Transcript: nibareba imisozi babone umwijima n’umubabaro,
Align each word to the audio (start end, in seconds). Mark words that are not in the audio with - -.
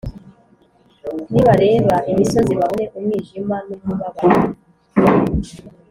nibareba 1.31 1.95
imisozi 2.11 2.51
babone 2.59 2.85
umwijima 2.97 3.55
n’umubabaro, 3.67 4.37